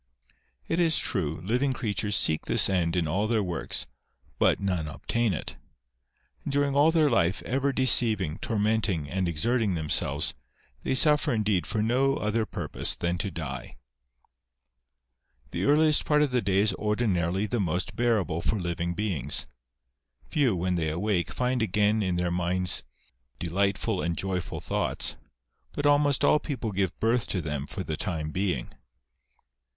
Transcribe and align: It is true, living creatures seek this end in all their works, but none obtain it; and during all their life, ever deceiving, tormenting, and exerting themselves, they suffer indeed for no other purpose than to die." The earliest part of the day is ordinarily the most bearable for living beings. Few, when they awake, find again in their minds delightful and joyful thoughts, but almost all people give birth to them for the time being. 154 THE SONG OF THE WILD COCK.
It 0.67 0.79
is 0.79 0.97
true, 0.97 1.39
living 1.45 1.73
creatures 1.73 2.15
seek 2.15 2.47
this 2.47 2.71
end 2.71 2.95
in 2.95 3.07
all 3.07 3.27
their 3.27 3.43
works, 3.43 3.85
but 4.39 4.59
none 4.59 4.87
obtain 4.87 5.31
it; 5.31 5.57
and 6.43 6.51
during 6.51 6.75
all 6.75 6.89
their 6.89 7.07
life, 7.07 7.43
ever 7.43 7.71
deceiving, 7.71 8.39
tormenting, 8.39 9.07
and 9.07 9.29
exerting 9.29 9.75
themselves, 9.75 10.33
they 10.81 10.95
suffer 10.95 11.31
indeed 11.31 11.67
for 11.67 11.83
no 11.83 12.15
other 12.15 12.47
purpose 12.47 12.95
than 12.95 13.19
to 13.19 13.29
die." 13.29 13.75
The 15.51 15.65
earliest 15.65 16.03
part 16.03 16.23
of 16.23 16.31
the 16.31 16.41
day 16.41 16.57
is 16.57 16.73
ordinarily 16.77 17.45
the 17.45 17.59
most 17.59 17.95
bearable 17.95 18.41
for 18.41 18.55
living 18.55 18.95
beings. 18.95 19.45
Few, 20.31 20.55
when 20.55 20.77
they 20.77 20.89
awake, 20.89 21.31
find 21.31 21.61
again 21.61 22.01
in 22.01 22.15
their 22.15 22.31
minds 22.31 22.81
delightful 23.37 24.01
and 24.01 24.17
joyful 24.17 24.59
thoughts, 24.61 25.17
but 25.73 25.85
almost 25.85 26.25
all 26.25 26.39
people 26.39 26.71
give 26.71 26.99
birth 26.99 27.27
to 27.27 27.39
them 27.39 27.67
for 27.67 27.83
the 27.83 27.95
time 27.95 28.31
being. 28.31 28.65
154 28.65 28.71
THE 28.71 28.71
SONG 28.71 28.71
OF 28.71 28.73
THE 28.73 28.79
WILD 28.79 29.57
COCK. 29.57 29.59